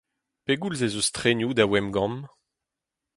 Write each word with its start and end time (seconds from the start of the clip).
Pegoulz 0.45 0.81
ez 0.87 0.93
eus 0.97 1.09
trenioù 1.15 1.51
da 1.55 1.65
Wengamp? 1.69 2.19